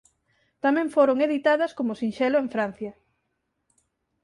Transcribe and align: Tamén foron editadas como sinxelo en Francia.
Tamén 0.63 0.87
foron 0.95 1.17
editadas 1.27 1.71
como 1.77 1.97
sinxelo 2.01 2.37
en 2.43 2.47
Francia. 2.55 2.93